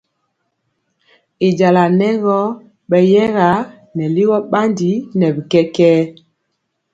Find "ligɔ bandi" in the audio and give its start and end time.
4.15-4.91